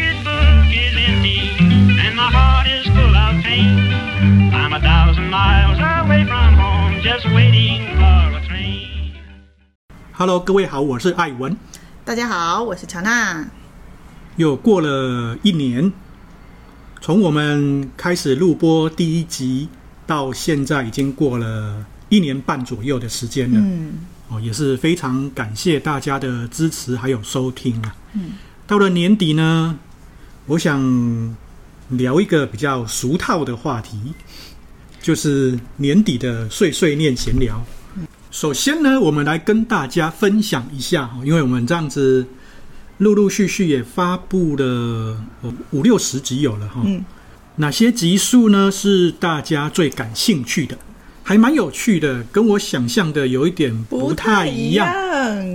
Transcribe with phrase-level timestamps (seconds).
[0.00, 1.40] pocketbook is empty
[2.00, 3.92] and my heart is full of pain.
[4.52, 9.12] I'm a thousand miles away from home, just waiting for a train.
[10.12, 11.56] Hello，各位好，我是艾文。
[12.04, 13.46] 大家好，我是乔娜。
[14.36, 15.92] 又过了一年，
[17.00, 19.68] 从我们开始录播第一集
[20.06, 23.60] 到现在，已经过了一年半左右的时间了。
[23.60, 23.92] 嗯，
[24.28, 27.94] 哦，也是非常感谢大家的支持还有收听啊。
[28.14, 28.32] 嗯，
[28.66, 29.78] 到了年底呢，
[30.46, 31.36] 我想
[31.90, 33.96] 聊一个比较俗套的话题，
[35.00, 37.62] 就是年底的碎碎念闲聊。
[38.30, 42.26] 首先呢，我们来跟大家分享一下，因为我们这样子
[42.98, 45.20] 陆陆续续也发布了
[45.70, 46.82] 五六十集有了哈。
[46.84, 47.04] 嗯，
[47.56, 50.76] 哪些集数呢是大家最感兴趣的？
[51.22, 54.92] 还蛮有趣的，跟我想象的有一点不太一样。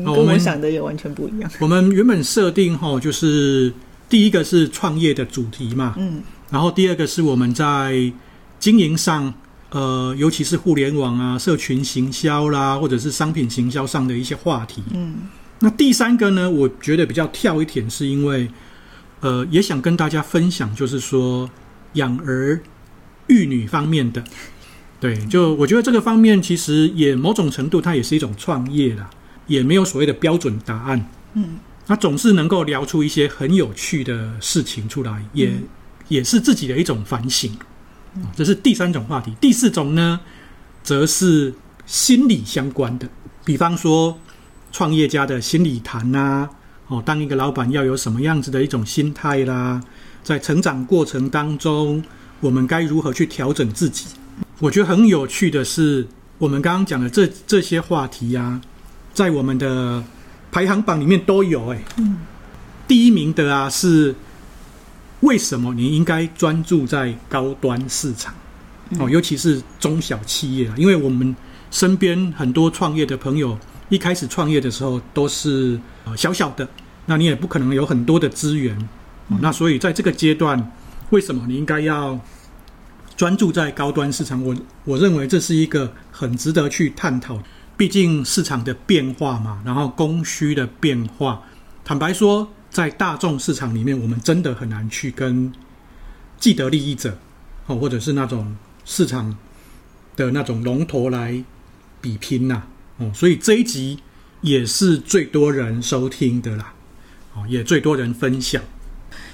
[0.05, 1.52] 跟我想的也完全不一样。
[1.59, 3.73] 我们原本设定哈，就是
[4.09, 8.12] 第一个是创业的主题嘛，嗯，然后第二个是我们在
[8.60, 9.34] 经营上。
[9.71, 14.82] 呃，尤其是互联网啊、社群行销啦，或者是商品行销上的一些话题。
[14.94, 15.27] 嗯，
[15.60, 18.48] 那第三个呢，我觉得比较跳一点，是因为
[19.20, 21.49] 呃，也想跟大家分享，就是说
[21.94, 22.62] 养儿
[23.27, 24.24] 育女方面的。
[25.01, 29.10] 对，就我觉得这个方面其实也某种程度，它也是一种创业啦，
[29.48, 31.10] 也没有所谓的标准答案。
[31.34, 35.64] 嗯，它总是能够聊出一些很有趣的事情出来，也、嗯、
[36.08, 37.55] 也是自己的一种反省。
[38.36, 40.20] 这是第三种话题，第四种呢，
[40.84, 41.54] 则是
[41.86, 43.08] 心理相关的，
[43.44, 44.18] 比方说
[44.72, 46.50] 创业家的心理谈呐，
[46.88, 49.82] 哦，当一个老板要有什么样子的一种心态啦，
[50.24, 52.02] 在成长过程当中，
[52.40, 54.06] 我们该如何去调整自己？
[54.60, 58.62] 我觉得很有趣的是，我们刚刚讲的这这些话题呀，
[59.13, 60.02] 在我们的
[60.55, 62.17] 排行榜里面都有哎，嗯，
[62.87, 64.16] 第一名的啊是。
[65.22, 68.34] 为什么你应该专注在高端市场？
[69.00, 71.35] 哦，尤其是中小企业啊，因为我们
[71.72, 73.57] 身边很多创业的朋友，
[73.89, 76.67] 一开始创业的时候都是呃小小的，
[77.05, 78.77] 那你也不可能有很多的资源，
[79.29, 80.71] 哦，那所以在这个阶段，
[81.09, 82.17] 为什么你应该要
[83.17, 84.44] 专注在高端市场？
[84.44, 87.41] 我我认为这是一个很值得去探讨，
[87.78, 91.41] 毕竟市场的变化嘛，然后供需的变化，
[91.84, 92.50] 坦白说。
[92.72, 95.50] 在大众市场里面，我们真的很难去跟
[96.38, 97.18] 既得利益者，
[97.68, 98.53] 哦，或者是那种
[98.84, 99.38] 市场
[100.18, 101.41] 的那种龙头来
[102.02, 102.63] 比拼呐，
[102.97, 104.00] 哦，所以这一集
[104.42, 106.74] 也是最多人收听的啦，
[107.34, 108.62] 哦，也最多人分享。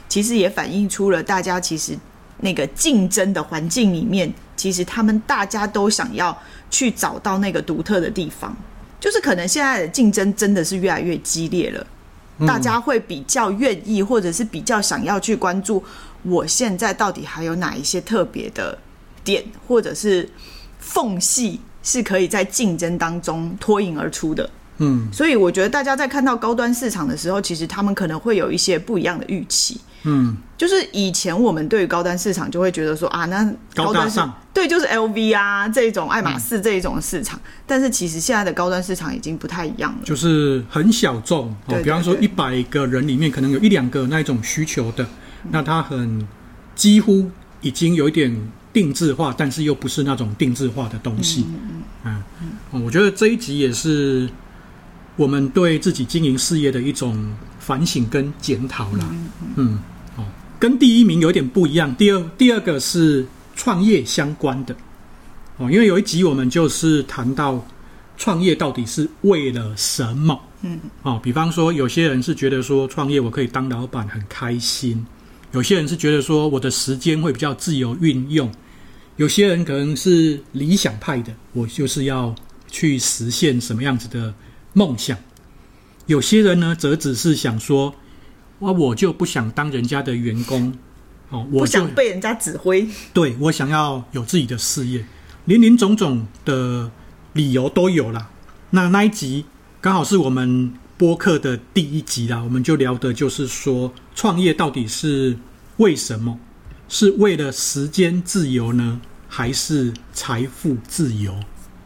[0.07, 1.97] 其实也反映出了大家其实
[2.41, 6.37] 那个竞争的环境里面，其实他们大家都想要
[6.71, 8.57] 去找到那个独特的地方，
[8.99, 11.85] 就是可能现在的竞争真的是越来越激烈了。
[12.47, 15.83] 大家会比较愿意，或者是比较想要去关注，
[16.23, 18.75] 我现在到底还有哪一些特别的
[19.23, 20.27] 点，或者是
[20.79, 24.49] 缝隙是可以在竞争当中脱颖而出的。
[24.77, 29.79] 嗯，所以我觉得大家在看到高端市场的时候，其实他们可能会有一些不一样的预期。
[30.03, 34.33] 嗯，就是以前我们对于高端市场就会觉得说啊，那高端上。
[34.53, 41.79] 对，就是 LV 啊这种爱马仕这一种市场，嗯，但是其实现在的高端市场已经不太一样了，就是很小众哦。
[41.81, 45.03] 比方说一百个人里面可能有一两个那一种需求的，
[45.43, 46.27] 嗯，那它很
[46.75, 47.29] 几乎
[47.61, 48.35] 已经有一点
[48.73, 51.45] 定制化，但是又不是那种定制化的东西。
[51.47, 54.29] 嗯嗯，嗯，嗯，我觉得这一集也是
[55.15, 59.05] 我们对自己经营事业的一种反省跟检讨啦。
[59.55, 59.79] 嗯。
[60.61, 61.95] 跟第一名有点不一样。
[61.95, 64.75] 第二，第二个是创业相关的
[65.57, 67.65] 哦，因为有一集我们就是谈到
[68.15, 70.39] 创业到底是为了什么？
[70.61, 75.03] 嗯，哦，比方说有些人是觉得说创业我可以当老板很开心，
[75.53, 78.47] 有些人是觉得说我的时间会比较自由运用，
[79.15, 82.35] 有些人可能是理想派的，我就是要
[82.67, 84.31] 去实现什么样子的
[84.73, 85.17] 梦想，
[86.05, 87.91] 有些人呢则只是想说。
[88.61, 90.71] 我我就不想当人家的员工，
[91.29, 92.87] 哦，我不想被人家指挥。
[93.11, 95.03] 对，我想要有自己的事业，
[95.45, 96.91] 林林总总的
[97.33, 98.29] 理由都有啦。
[98.69, 99.45] 那那一集
[99.81, 105.35] 刚好是我们播客的第一集啦，我们就聊的就是说创业到底是
[105.77, 106.39] 为什么？
[106.87, 111.33] 是为了时间自由呢，还是财富自由？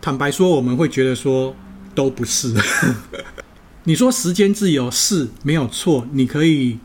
[0.02, 1.56] 坦白说，我们会觉得说
[1.94, 2.54] 都不是。
[3.86, 6.78] 你说时间自由是没有错，你可以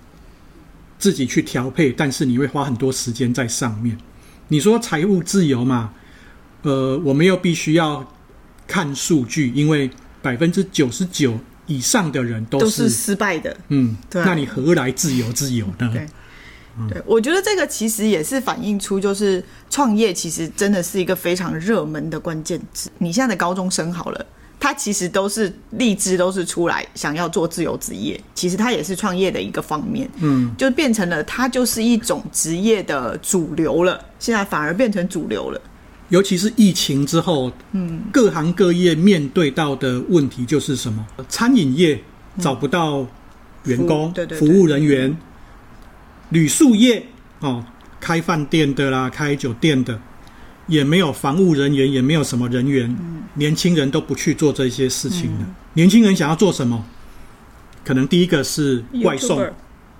[0.98, 3.98] 自己去调配，但是你会花很多时间在上面。
[4.48, 5.92] 你说财务自由嘛？
[6.62, 8.06] 呃，我们又必须要
[8.66, 13.56] 看数据，因为百分之九十九以上的人都是，都是失败的。
[13.68, 14.22] 嗯，对。
[14.22, 15.90] 那你何来自由自由呢？
[15.92, 16.06] 对。
[16.88, 22.88] 对，我觉得这个其实也是反映出，就是创业其实真的是一个非常热门的关键字。
[22.98, 24.26] 你现在的高中生好了，
[24.60, 30.08] 他其实都是立志都是出来想要做自由职业，其实他也是创业的一个方面。
[30.18, 33.98] 嗯，就变成了他就是一种职业的主流了。
[34.18, 35.60] 现在反而变成主流了。
[36.10, 41.06] 尤其是疫情之后，嗯，各行各业面对到的问题就是什么？
[41.28, 41.98] 餐饮业
[42.38, 43.06] 找不到
[43.64, 45.16] 员工，对对，服务人员。
[46.30, 47.06] 旅宿业
[47.40, 47.64] 哦，
[47.98, 50.00] 开饭店的啦，开酒店的，
[50.70, 55.38] 也没有防务人员，也没有什么人员，嗯、年轻人都不去做这些事情了。
[55.40, 56.82] 嗯、年轻人想要做什么？
[57.84, 59.44] 可能第一个是外送，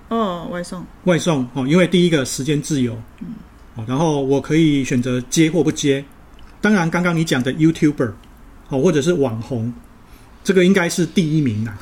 [0.09, 3.27] 哦，外送，外送哦，因为第一个时间自由，嗯，
[3.75, 6.05] 哦，然后我可以选择接或不接。
[6.61, 8.13] 当然，刚刚你讲的 YouTuber
[8.69, 9.73] 哦，或者是网红，
[10.45, 11.77] 这个应该是第一名啦，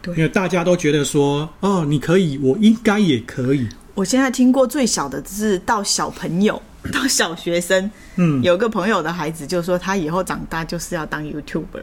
[0.00, 3.68] 对，因为大家都觉得说，哦，你可以，我应该也可以。
[3.94, 6.62] 我现在听过最小的是到小朋友，
[6.92, 7.90] 到小学生。
[8.16, 11.82] 嗯，有个朋友的孩子就说，他以后长大就是要当 YouTuber。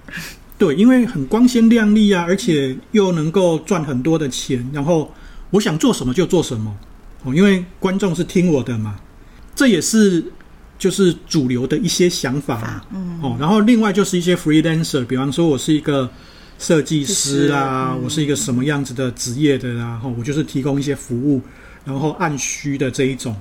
[0.57, 4.69] 对，因为很光鲜亮丽啊，而且又能够赚很多的钱。
[4.74, 5.13] 然后
[5.51, 6.75] 我想做什么就做什么
[7.24, 9.00] 哦，因为观众是听我的嘛。
[9.56, 10.24] 这也是
[10.78, 12.86] 就是主流的一些想法。
[12.94, 16.10] 嗯，哦，然后另外就是一些 freelancer，比方说我是一个
[16.57, 21.42] 设计师啊，嗯、我是一个什么样子的职业的啊，然后我就是提供一些服务。
[21.86, 23.36] 然后按需的这一种，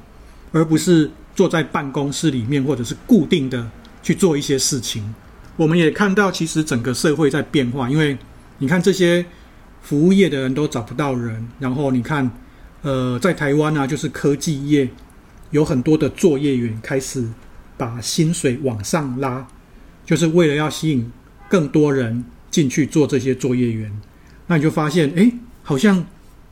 [0.52, 3.64] 而不是坐在办公室里面或者是固定的
[4.02, 5.14] 去做一些事情。
[5.54, 8.18] 我们也看到，其实整个社会在变化，因为
[8.58, 9.24] 你看这些
[9.80, 12.28] 服务业的人都找不到人，然后你看，
[12.82, 14.88] 呃，在台湾啊，就是科技业
[15.52, 17.24] 有很多的作业员开始
[17.76, 19.46] 把薪水往上拉，
[20.04, 21.08] 就是为了要吸引
[21.48, 23.88] 更多人进去做这些作业员。
[24.48, 25.32] 那你就发现，哎，
[25.62, 26.04] 好像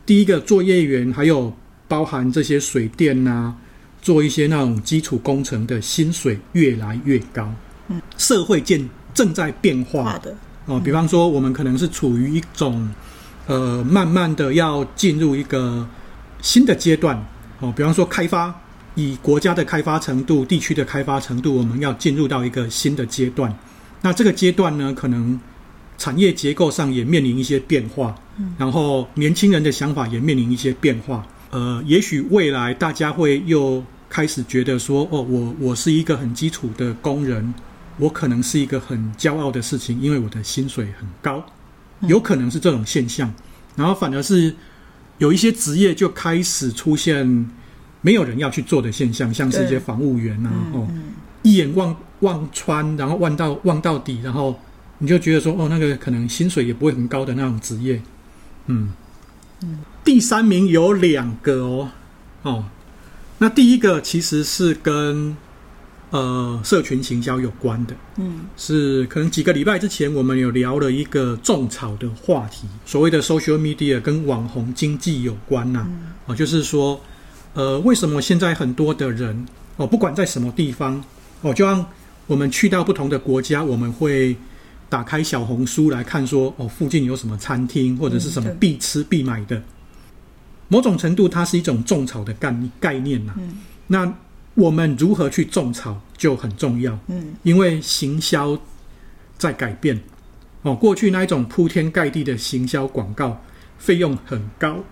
[0.07, 1.53] 第一个作业员还有。
[1.89, 3.55] 包含这些水电呐、
[4.07, 7.53] 做一些那种基础工程的薪水越来越高。
[7.89, 10.33] 嗯，社会渐正在变化的
[10.67, 10.79] 哦。
[10.79, 12.89] 比方说，我们可能是处于一种
[13.49, 15.85] 呃，慢慢的要进入一个
[16.41, 17.21] 新的阶段
[17.59, 17.75] 哦。
[17.77, 18.55] 比方说，开发
[18.95, 23.53] 以国家的开发程度、地区的开发程度，我们要进入到一个新的阶段。
[24.03, 25.41] 那这个阶段呢，可能
[25.99, 31.27] 产业结构上也面临一些变化，嗯，然后年轻人的想法也面临一些变化。
[31.51, 33.83] 呃，也许未来大家会又
[34.17, 37.53] 开始觉得说，哦，我我是一个很基础的工人，
[37.99, 41.45] 我可能是一个很骄傲的事情，因为我的薪水很高，
[42.09, 43.31] 有可能是这种现象。
[43.75, 44.57] 然后反而是
[45.19, 47.47] 有一些职业就开始出现
[48.01, 50.89] 没有人要去做的现象，像是一些防务员啊，哦，
[51.43, 54.59] 一眼望望穿，然后望到望到底，然后
[54.97, 58.01] 你就觉得说，哦，那个可能薪水也不会很高的那种职业，
[58.65, 58.95] 嗯。
[59.63, 61.91] 嗯，第三名有两个哦，
[62.45, 62.65] 哦，
[63.39, 65.37] 那第一个其实是跟
[66.11, 75.87] 呃社群行销有关的，嗯，是可能几个礼拜之前我们有聊了一个种草的话题，所谓的 social media 跟网红经济有关呐、
[76.27, 77.01] 啊，就是说，
[77.55, 79.47] 呃，为什么现在很多的人
[79.77, 81.03] 哦，不管在什么地方
[81.43, 81.85] 哦，就像
[82.27, 84.37] 我们去到不同的国家，我们会。
[84.89, 89.61] 打开小红书来看说，说哦，附近有什么餐厅或者是什么必吃必买的，
[90.69, 93.39] 某种程度它是一种种草的概概念呐、啊。
[93.39, 94.15] 嗯、那
[94.55, 96.99] 我们如何去种草就很重要。
[97.09, 98.59] 嗯，因为行销
[99.39, 100.01] 在改变。
[100.63, 103.41] 哦，过去那一种铺天盖地的行销广告
[103.79, 104.83] 费用很高，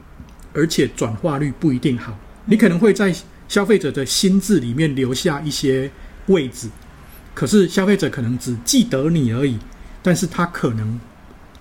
[0.52, 2.16] 而且转化率不一定好。
[2.44, 3.14] 你可能会在
[3.48, 5.90] 消费者的心智里面留下一些
[6.26, 6.68] 位置，
[7.34, 9.58] 可是消费者可能只记得你而已。
[10.02, 11.00] 但是他可能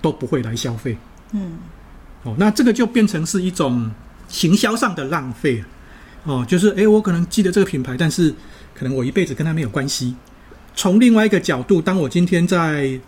[0.01, 0.97] 都不会来消费，
[1.31, 1.53] 嗯，
[2.23, 3.89] 哦，那这个就变成是一种
[4.33, 5.63] 行销上的浪费，
[6.23, 8.33] 哦，就是诶，我可能记得这个品牌，但是
[8.73, 10.15] 可能我一辈子跟他没有关系。
[10.75, 12.99] 从另外一个角度，当我今天在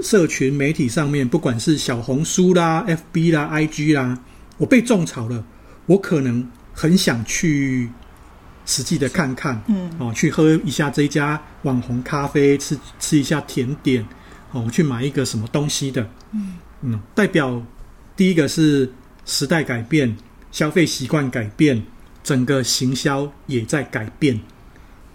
[0.00, 4.16] 社群媒体上面，不管是小红书啦、FB 啦、IG 啦，
[4.58, 5.44] 我被种草了，
[5.86, 7.90] 我可能很想去
[8.64, 14.06] 实际的看看，嗯，哦，去喝一下这一家网红咖啡，吃吃一下甜点。
[14.52, 17.60] 哦，我去买一个什么东西的，嗯嗯，代表
[18.16, 18.90] 第一个是
[19.24, 20.16] 时代改变，
[20.50, 21.82] 消费习惯改变，
[22.22, 24.38] 整个行销也在改变。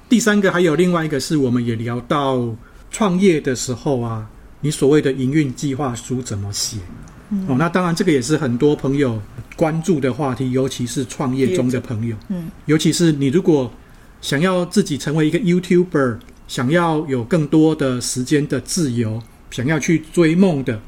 [0.07, 2.55] 第三个还有另外一个是，我们也聊到
[2.91, 4.29] 创业的时候啊，
[4.61, 6.77] 你所谓的营运计划书怎么写？
[7.29, 9.21] 嗯、哦，那当然这个也是很多朋友
[9.55, 13.71] 关注的话题，尤其是创业中的朋友，嗯，尤其是你如果
[14.21, 16.17] 想要自己成为一个 YouTuber。
[16.47, 20.79] 想要有更多的时间的自由，想要去追梦的，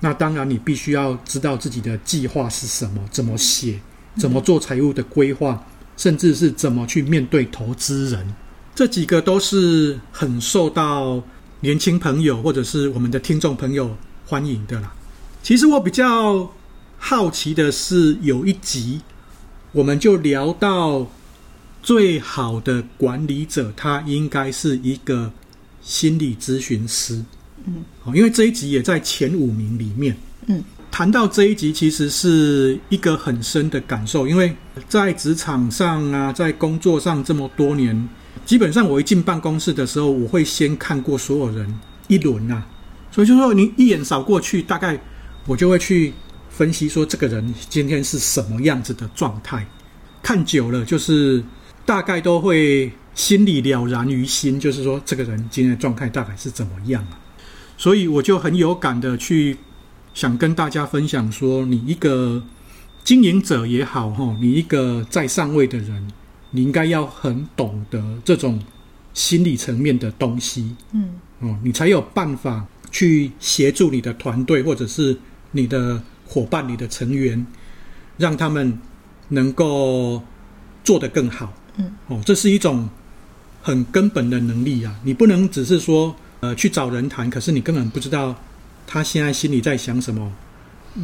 [0.00, 3.78] 那当然你必须要知道自己的计划是什么，怎么写，
[4.16, 5.62] 怎么做财务的规划，
[5.96, 8.26] 甚至是怎么去面对投资人，
[8.74, 11.22] 这几个都是很受到
[11.60, 13.96] 年轻朋友或者是我们的听众朋友
[14.26, 14.94] 欢迎的啦。
[15.42, 16.50] 其实我比较
[16.98, 19.00] 好奇的是，有一集
[19.72, 21.06] 我们就聊到
[21.82, 25.30] 最好的管理者，他应该是一个
[25.82, 27.22] 心理咨询师。
[27.64, 30.16] 嗯，好，因为这一集也在前五名里面。
[30.46, 30.64] 嗯。
[30.96, 34.56] 谈到这一集，其实是一个很深的感受，因为
[34.88, 38.08] 在职场上啊，在工作上这么多年，
[38.46, 42.66] 基本上我一进办公室的时候，我会先看过所有人一轮啊，
[43.12, 44.98] 所以就说你一眼扫过去，大概
[45.46, 46.14] 我就会去
[46.48, 49.66] 分析说这个人今天是什么样子的状态。
[50.22, 51.44] 看久了，就是
[51.84, 57.20] 大概都会心里了然于心，就是说这个人今天的状态大概是怎么样啊，
[57.76, 59.58] 所以我就很有感的去。
[60.16, 62.42] 想跟大家分享说，你一个
[63.04, 66.10] 经营者也好，哈，你一个在上位的人，
[66.52, 68.58] 你应该要很懂得这种
[69.12, 75.14] 心理层面的东西，嗯，哦，你才有办法去协助你的团队或者是
[75.50, 77.46] 你的伙伴、你的成员，
[78.16, 78.78] 让他们
[79.28, 80.22] 能够
[80.82, 82.88] 做得更好，嗯，哦，这是一种
[83.60, 88.34] 很根本的能力啊，你不能只是说，呃，去找人谈，可是你根本不知道。
[88.86, 90.32] 他现在心里在想什么？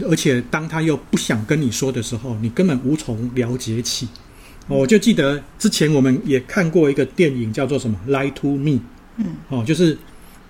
[0.08, 4.08] 而且当他又不想跟你说的时候，你根本无从了解起。
[4.68, 8.70] 我就记得之前我们也看过一个电影，叫做什么《Lie to Me》。
[9.16, 9.98] 嗯，哦，就是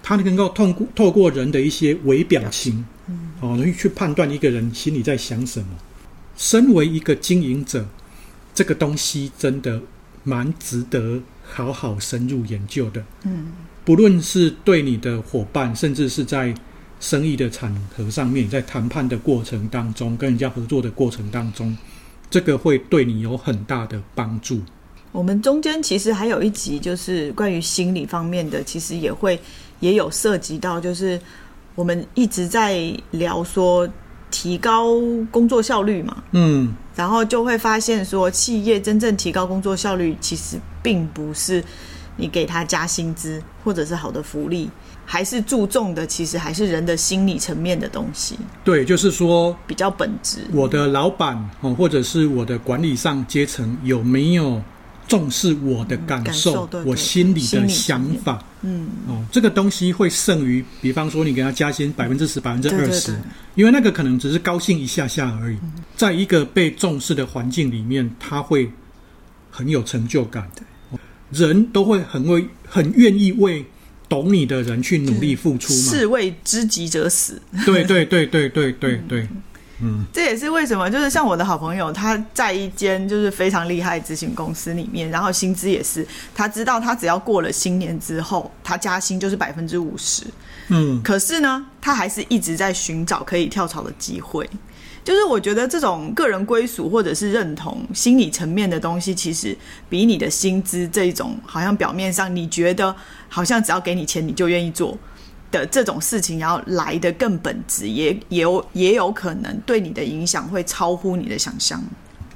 [0.02, 2.84] 他能够透过透过人的一些微表情，
[3.40, 5.66] 哦，去判断一个人心里在想什么。
[6.36, 7.84] 身为一个经营者，
[8.54, 9.80] 这个东西真的
[10.22, 13.04] 蛮值得好好深入研究的。
[13.24, 13.52] 嗯，
[13.84, 16.54] 不论是对你的伙伴，甚至是在
[17.02, 21.76] 生意的场合上面，在谈判的过程当中，跟人家合作的过程当中，
[22.30, 24.60] 这个会对你有很大的帮助。
[25.10, 29.38] 我们中间其实还有一集，就是关于心理方面的，其实也会
[29.80, 31.20] 也有涉及到，就是
[31.74, 32.80] 我们一直在
[33.10, 33.86] 聊说
[34.30, 34.92] 提高
[35.28, 41.62] 工作效率嘛，嗯，然后就会发现说，企业真正提高工作效率，其实并不是
[42.16, 44.70] 你给他加薪资或者是好的福利。
[45.04, 48.36] 还是注重的，其实还是人的心理层面的东西。
[48.64, 50.46] 对，就是说比较本质。
[50.52, 54.62] 我的老板哦，或者是我的管理上阶层有没有
[55.06, 56.24] 重视我的感受？
[56.24, 58.42] 感受对对对，我心里的想法。
[58.62, 63.14] 嗯，哦，这个东西会胜于，比方说你给他加薪百分之十、百分之二十，
[63.54, 65.56] 因为那个可能只是高兴一下下而已。
[65.62, 68.70] 嗯，在一个被重视的环境里面，他会
[69.50, 70.48] 很有成就感。
[70.56, 70.98] 对，
[71.30, 73.62] 人都会很为很愿意为。
[74.12, 75.90] 懂你的人去努力付出嘛？
[75.90, 77.40] 士为知己者死。
[77.64, 79.26] 对对对对对对对，
[79.80, 90.24] 嗯，这也是为什么，就是像我的好朋友，他在一间就是非常厉害的咨询公司里面，然后薪资也是，他知道他只要过了新年之后，他加薪就是百分之五十。
[90.68, 94.46] 嗯，可是呢，他还是一直在寻找可以跳槽的机会。
[95.04, 99.56] 就是我觉得这种个人归属或者是认同心理层面的东西，其实
[99.88, 102.94] 比你的薪资这一种好像表面上你觉得
[103.28, 104.96] 好像只要给你钱你就愿意做
[105.50, 111.82] 的这种事情，要来的更本质，也也有也有可能对你的影响会超乎你的想象。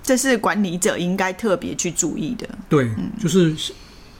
[0.03, 2.49] 这是管理者应该特别去注意的。
[2.69, 3.55] 对，嗯，就是。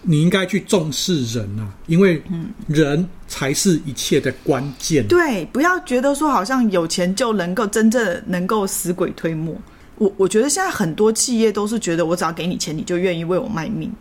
[0.09, 2.23] 你应该去重视人啊，因为
[2.69, 5.05] 人才是一切的关键。
[5.05, 5.09] 嗯。
[5.09, 9.55] 对，不要觉得说好像有钱就能够真正能够死鬼推磨。
[9.99, 13.93] 我我觉得现在很多企业都是觉得我只要给你钱，你就愿意为我卖命。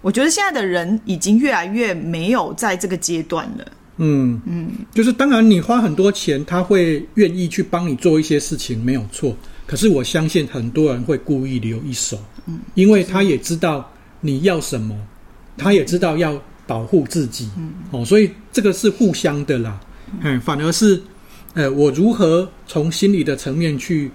[0.00, 3.72] 我觉得现在的人已经越来越没有在这个阶段了。
[3.96, 9.36] 嗯嗯，就是当然你花很多钱，他会愿意去帮你做一些事情，没有错。
[9.66, 12.16] 可是我相信很多人会故意留一手，
[12.46, 14.96] 嗯，因为他也知道你要什么。
[15.58, 19.78] 他也知道要保护自己，嗯，哦，所以这个是互相的啦，
[20.20, 21.02] 嗯，反而是，
[21.54, 24.10] 呃，我如何从心理的层面去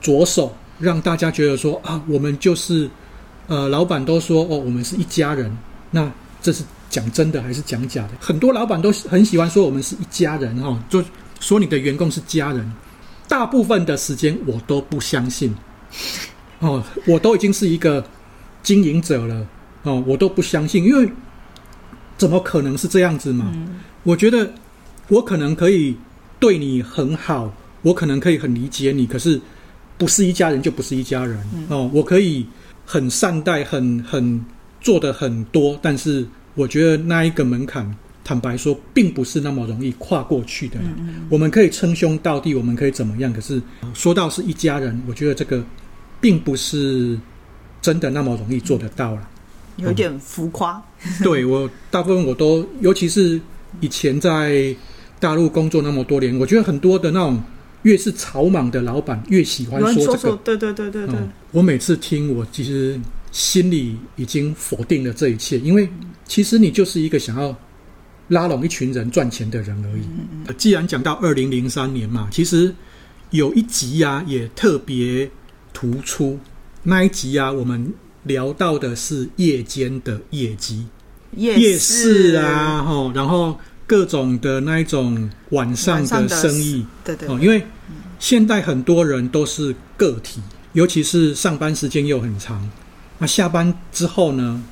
[0.00, 2.90] 着手，让大家觉得说啊，我们就是，
[3.46, 5.54] 呃，老板都说哦，我们是一家人，
[5.90, 6.10] 那
[6.42, 8.10] 这是讲真的还是讲假的？
[8.20, 11.04] 很多老板都很喜欢说我们是一家人，哈，就
[11.40, 12.72] 说你的员工是家人，
[13.28, 15.54] 大部分的时间我都不相信，
[16.60, 18.02] 哦，我都已经是一个
[18.62, 19.46] 经营者了。
[19.88, 21.10] 哦，我都不相信，因为
[22.18, 23.50] 怎么可能是这样子嘛？
[23.54, 23.76] 嗯。
[24.02, 24.52] 我觉得
[25.08, 25.96] 我可能可以
[26.38, 29.40] 对你很好，我可能可以很理解你，可是
[29.96, 31.38] 不是一家人就不是一家人。
[31.54, 31.66] 嗯。
[31.70, 32.46] 哦，我可以
[32.84, 34.44] 很善待，很很
[34.80, 37.90] 做的很多，但是我觉得那一个门槛，
[38.22, 40.76] 坦白说，并不是那么容易跨过去的。
[40.82, 41.26] 嗯。
[41.30, 43.32] 我们可以称兄道弟，我们可以怎么样？
[43.32, 43.62] 可是
[43.94, 45.64] 说到是一家人，我觉得这个
[46.20, 47.18] 并不是。
[47.80, 49.28] 真的那么容易做得到了，
[49.78, 50.80] 有点浮夸。
[51.22, 53.40] 对我大部分我都，尤其是
[53.80, 54.74] 以前在
[55.18, 57.42] 大陆工作那么多年，我觉得很多的那种
[57.82, 60.36] 越是草莽的老板越喜欢说这个。
[60.44, 61.28] 对对对对对、嗯。
[61.52, 63.00] 我每次听，我其实
[63.32, 65.88] 心里已经否定了这一切，因为
[66.24, 67.56] 其实你就是一个想要
[68.28, 70.56] 拉拢一群人赚钱的人而已。
[70.56, 72.74] 既然讲到二零零三年嘛，其实
[73.30, 75.30] 有一集呀、啊、也特别
[75.72, 76.38] 突出，
[76.82, 77.92] 那一集啊我们。
[78.28, 80.86] 聊到的是夜间的业绩，
[81.32, 82.34] 夜市。
[82.36, 87.66] 啊，吼，然后各种的那一种晚上的生意，对对，哦，因为
[88.20, 90.40] 现在很多人都是个体，
[90.74, 92.70] 尤其是上班时间又很长，
[93.18, 94.62] 那下班之后呢，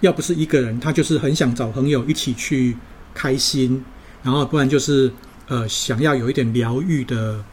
[0.00, 2.76] 要不是一个人，他就是很想找朋友一起去
[3.12, 3.84] 开心，
[4.22, 5.12] 然后不然就是
[5.48, 7.44] 呃想要有一点疗愈的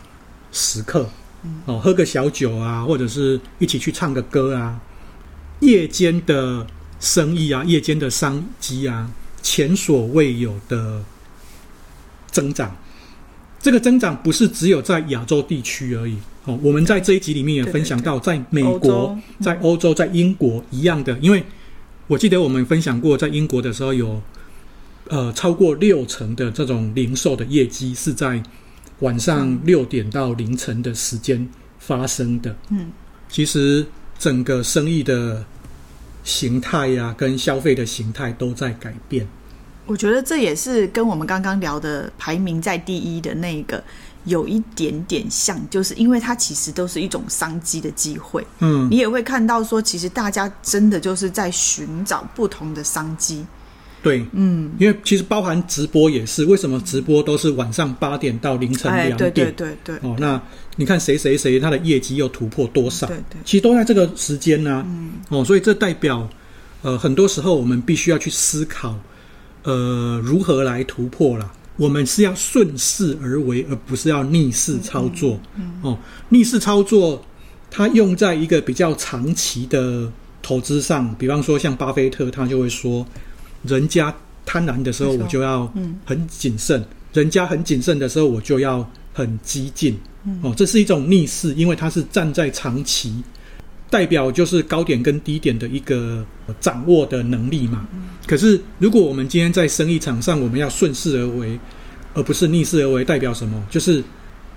[0.52, 1.10] 时刻，
[1.66, 4.80] 哦，喝个小酒啊，或者是一起去唱个歌啊。
[5.60, 6.66] 夜间的
[7.00, 9.10] 生意啊，夜间的商机啊，
[9.42, 11.04] 前所未有的
[12.30, 12.76] 增长。
[13.60, 16.16] 这个增长不是只有在亚洲地区而已。
[16.46, 21.18] 哦，我们在这一集里面也分享到，在美国、在欧洲、在英国一样的。
[21.20, 21.44] 因为
[22.06, 24.22] 我记得我们分享过，在英国的时候有
[25.08, 28.42] 呃超过六成的这种零售的业绩是在
[29.00, 31.48] 晚上六点到凌晨的时间
[31.80, 32.56] 发生的。
[32.70, 32.92] 嗯，
[33.28, 33.86] 其实。
[34.20, 35.46] 整个生意的
[36.24, 39.28] 形态呀、啊，跟消费的形态都在改变。
[39.86, 43.82] 我觉得这也是跟我们刚刚聊的排名在第一的那个
[44.26, 48.46] 有一点点像，就是因为它其实都是一种商机的机会。
[48.60, 53.46] 嗯，你也会看到说，其实大家真的就是在寻找不同的商机。
[54.08, 59.18] 对，嗯，因为其实包含直播也是，为什么直播都是晚上八点到凌晨两点？
[59.18, 59.96] 对对对对。
[60.02, 60.42] 哦，那
[60.78, 63.06] 你看谁谁谁他的业绩又突破多少？
[63.08, 64.86] 对对，其实都在这个时间呢。
[64.88, 65.12] 嗯。
[65.28, 66.26] 哦，所以这代表，
[66.84, 68.98] 呃，很多时候我们必须要去思考，
[69.64, 71.52] 呃，如何来突破啦。
[71.76, 75.38] 我们是要顺势而为，而不是要逆势操作。
[75.58, 75.80] 嗯。
[75.82, 75.98] 哦，
[76.30, 77.22] 逆势操作，
[77.70, 80.10] 它用在一个比较长期的
[80.42, 83.06] 投资上，比方说像巴菲特，他就会说。
[83.68, 84.14] 人家
[84.46, 85.72] 贪婪的时候，我就要
[86.06, 86.82] 很谨慎；
[87.14, 89.98] 人家很谨慎的时候，我就要很激进。
[90.42, 93.24] 哦，这是一种逆势，因为它是站在长期，
[93.90, 96.26] 代表就是高点跟低点的一个
[96.60, 97.88] 掌握的能力嘛。
[98.26, 101.58] 可是，如果我们今天在生意场上，我们要顺势而为，
[102.14, 103.64] 而不是逆势而为，代表什么？
[103.70, 104.04] 就是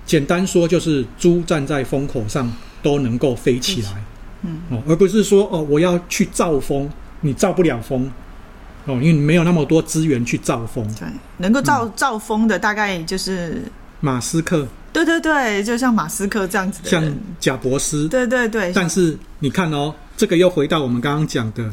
[0.05, 4.05] 简单说，就是猪站在风口上都能够飞起来。
[4.43, 8.11] 嗯，哦，而不是说哦，我要去造风，你造不了风。
[8.87, 13.63] 哦，因为你没有那么多资源去造风，对，能够造、嗯、造风的大概就是
[14.01, 18.73] 马斯克，对对对，就像马斯克这样子的，像贾伯斯，对对对。
[18.73, 21.71] 但是你看哦，这个又回到我们刚刚讲的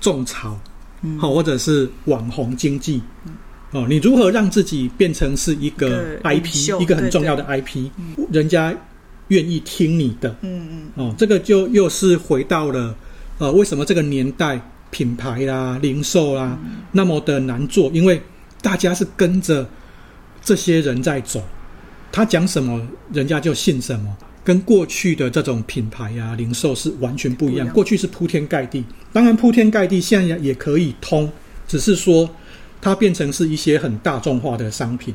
[0.00, 0.60] 种草，好、
[1.02, 3.02] 嗯，或者是网红经济，
[3.72, 8.72] 哦，你如何让自己变成是一个 IP，一个，一个很重要的 IP，对对人家
[9.28, 12.94] 愿意听你的，嗯嗯，哦，这个就又是回到了，
[13.38, 14.60] 呃，为什么这个年代？
[14.90, 16.58] 品牌啦、零售啦，
[16.92, 18.20] 那么的难做，因为
[18.62, 19.68] 大家是跟着
[20.42, 21.42] 这些人在走，
[22.10, 27.68] 他讲什么，人家就信什么，跟过去的这种品牌呀、零售是完全不一样。
[27.68, 31.30] 过去是铺天盖地，当然铺天盖地现在也可以通，
[31.66, 32.28] 只是说
[32.80, 35.14] 它变成是一些很大众化的商品。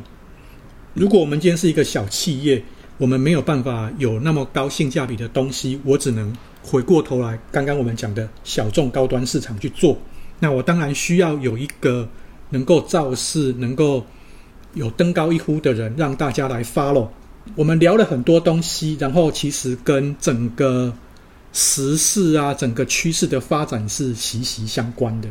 [0.94, 2.64] 如果我们今天是一个小企业，
[2.98, 6.32] 我们没有办法有那么高性价比的东西，我只能。
[6.64, 9.98] 回过头来，刚刚我们讲的小众高端市场去做，
[10.40, 12.08] 那我当然需要有一个
[12.50, 14.04] 能够造势、能够
[14.74, 17.08] 有登高一呼的人，让大家来 follow。
[17.56, 20.94] 我们聊了很多东西，然后其实跟整个
[21.52, 25.28] 时事啊、整个趋势的发展是息息相关的。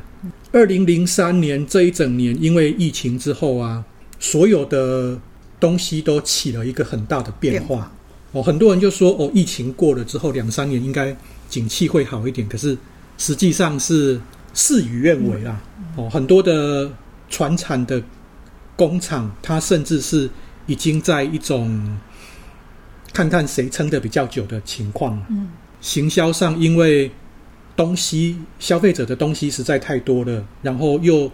[0.52, 3.82] 二零零三年这一整年，因为疫情之后啊，
[4.20, 5.18] 所有的
[5.58, 7.90] 东西都起了一个很大的变化。
[8.32, 11.14] 哦，很多人就说哦，疫情过了之后两三年应该
[11.50, 12.76] 景气会好一点，可是
[13.18, 14.18] 实际上是
[14.54, 15.60] 事与愿违啦。
[15.96, 16.90] 哦，很多的
[17.28, 18.02] 传产的
[18.74, 20.30] 工厂，它甚至是
[20.66, 21.98] 已经在一种
[23.12, 25.22] 看看谁撑的比较久的情况。
[25.28, 25.50] 嗯，
[25.82, 27.10] 行销上因为
[27.76, 31.30] 东西消费者的东西实在太多了，然后又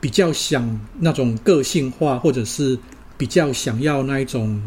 [0.00, 2.78] 比较想那种个性化，或者是
[3.18, 4.62] 比较想要那一种。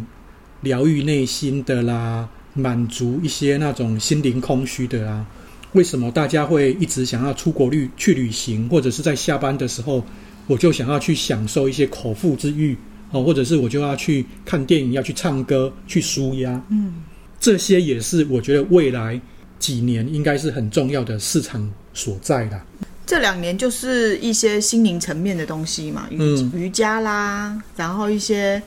[0.61, 5.25] 疗愈内心的啦，满足一些那种心灵空虚的啦。
[5.73, 10.03] 为什么大家会一直想要出国旅去旅行，或者是在下班的时候，
[10.47, 12.75] 我就想要去享受一些口腹之欲
[13.11, 16.61] 哦，或者是我就要去看电影，要去唱歌，去舒压。
[16.69, 16.95] 嗯，
[17.39, 19.19] 这些也是我觉得未来
[19.59, 22.61] 几年应该是很重要的市场所在啦。
[23.05, 28.61] 这两年就是一些心灵层面的东西嘛，瑜、嗯、瑜伽啦，然后一些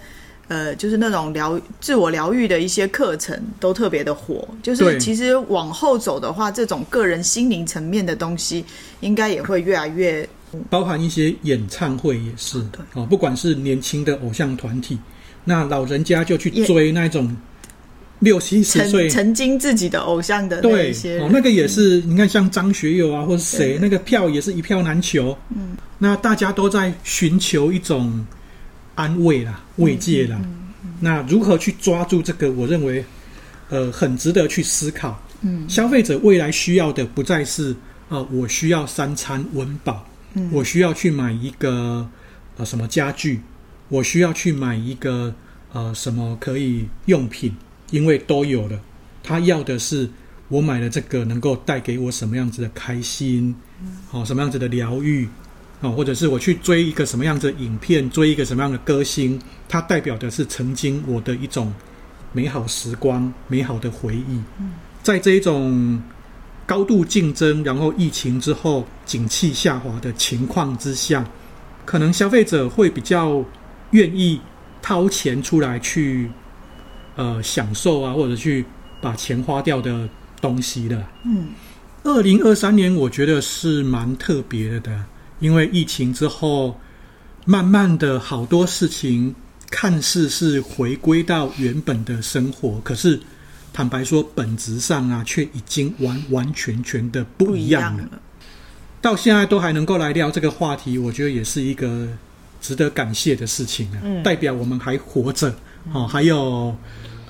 [0.49, 4.47] 呃，就是那种疗自我疗愈的一些课程都特别的火。
[4.63, 8.65] 就是其实往后走的话，这种个人心灵层面的东西，
[9.01, 10.29] 应该也会越来越。
[10.71, 12.81] 包含一些演唱会也是，对。
[12.93, 14.97] 哦，不管是年轻的偶像团体，
[15.45, 17.37] 那老人家就去追那种
[18.21, 19.09] 六七十岁。
[19.11, 21.19] 曾经自己的偶像的那些。
[21.19, 25.37] 对哦，那个也是，嗯、你看像张学友啊，或者谁，那个票也是一票难求。
[25.49, 28.25] 嗯，那大家都在寻求一种
[28.95, 30.41] 安慰啦、慰藉啦。
[31.01, 32.51] 那如何去抓住这个？
[32.53, 33.05] 我认为，
[33.69, 35.21] 呃，很值得去思考。
[35.43, 37.75] 嗯，消费者未来需要的不再是
[38.09, 40.07] 呃，我需要三餐温饱。
[40.51, 42.05] 我需要去买一个
[42.57, 43.41] 呃什么家具，
[43.89, 45.33] 我需要去买一个
[45.73, 47.55] 呃什么可以用品，
[47.93, 48.77] 因为都有了。
[49.23, 50.11] 他要的是
[50.49, 53.55] 我买了这个能够带给我什么样子的开心，
[54.09, 55.31] 好、哦、什么样子的疗愈，啊、
[55.85, 61.73] 哦、或者是我去追一个什么样子的影片，追一个什么样的歌星，它代表的是曾经我的一种
[62.33, 64.41] 美好时光、美好的回忆，
[65.03, 66.03] 在这一种。
[66.67, 71.23] 高度竞争，然后疫情之后景气下滑的情况之下，
[71.85, 73.45] 可能消费者会比较
[73.91, 74.41] 愿意
[74.81, 76.31] 掏钱出来去
[77.17, 78.65] 呃享受啊，或者去
[79.03, 80.09] 把钱花掉的
[80.41, 81.07] 东西的。
[81.27, 81.49] 嗯，
[82.03, 85.05] 二零二三年我觉得是蛮特别的，
[85.45, 86.81] 因为疫情之后，
[87.45, 89.35] 慢慢的好多事情
[89.71, 93.21] 看似是回归到原本的生活，可是。
[93.77, 98.09] 坦白说，本质上啊，却已经完完全全的不一样了。
[99.01, 102.07] 到现在都还能够来聊这个话题，我觉得也是一个
[102.61, 103.99] 值得感谢的事情啊。
[104.05, 105.53] 嗯、代表我们还活着，
[105.93, 106.73] 哦，还有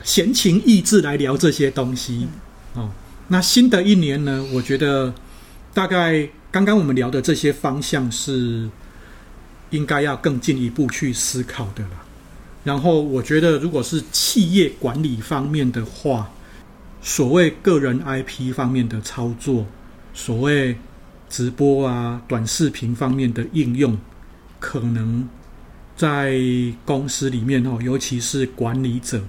[0.02, 2.28] 闲情逸致来聊这些东西。
[2.74, 2.90] 嗯、哦，
[3.28, 5.14] 那新的一年呢，我觉得
[5.72, 8.70] 大概刚刚我们聊的这些方向是
[9.70, 11.90] 应该要更进一步去思考的了。
[12.62, 16.30] 然后我觉得，如果是企业管理方面的话，
[17.02, 19.66] 所谓个人 IP 方面的操作，
[20.14, 20.76] 所谓
[21.28, 23.98] 直播啊、短视频方面的应用，
[24.60, 25.28] 可能
[25.96, 26.40] 在
[26.84, 29.20] 公司里面哦，尤其是管理者，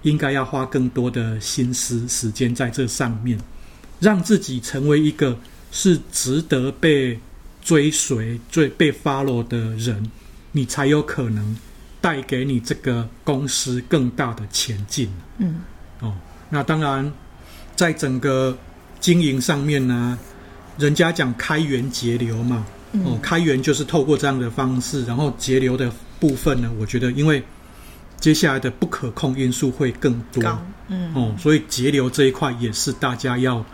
[0.00, 3.38] 应该要花更多的心思时间在这上面，
[4.00, 5.38] 让自己成为一个
[5.72, 7.18] 是值得被
[7.60, 10.08] 追随、最被 follow 的人，
[10.52, 11.56] 你才有可能。
[12.02, 15.08] 带给你这个公司更大的前进。
[15.38, 15.60] 嗯，
[16.00, 16.12] 哦，
[16.50, 17.12] 那当然，
[17.76, 18.58] 在整个
[18.98, 20.18] 经营上面呢，
[20.76, 22.66] 人家讲开源节流嘛，
[23.04, 27.40] 哦，开源就是透过这样的方式，然后节流的部分呢，我觉得因为
[28.18, 30.42] 接下来的不可控因素会更多，
[30.88, 33.64] 嗯，哦，所以节流这一块也是大家要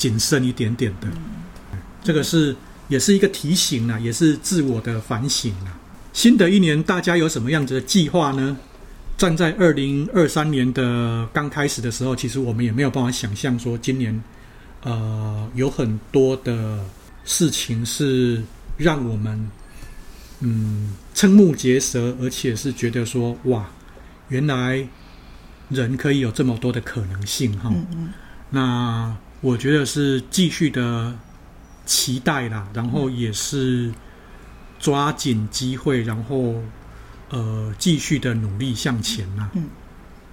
[0.00, 1.08] 谨慎一点点的。
[2.02, 2.56] 这个是
[2.88, 5.76] 也是一个提醒啊，也是自我的反省啊。
[6.14, 8.56] 新的一年，大家有什么样子的计划呢？
[9.18, 14.18] 站在二零二三年的刚开始的时候，其实我们也没有办法想象说，今年
[14.82, 16.82] 呃有很多的
[17.26, 18.42] 事情是
[18.78, 19.50] 让我们
[20.40, 23.68] 嗯瞠目结舌，而且是觉得说哇，
[24.28, 24.82] 原来
[25.68, 27.70] 人可以有这么多的可能性哈。
[27.70, 28.08] 嗯嗯。
[28.48, 31.14] 那我觉得是继续的
[31.84, 33.92] 期待啦，然后也是。
[34.82, 36.54] 抓紧机会，然后
[37.28, 39.50] 呃，继续的努力向前呐、啊。
[39.52, 39.64] 嗯，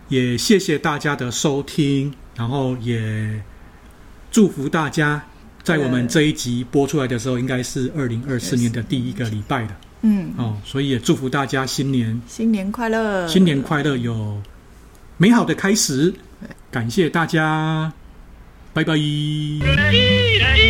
[0.07, 3.43] 也谢谢大家的收听，然后也
[4.31, 5.21] 祝福大家，
[5.63, 9.75] 在我们这一集播出来的时候，应该是二零二四年的第一个礼拜的。
[10.03, 14.41] 嗯，哦，所以也祝福大家新年新年快乐，新年快乐，有
[15.17, 16.13] 美好的开始。
[16.71, 17.91] 感谢大家，
[18.77, 20.66] バイバイ。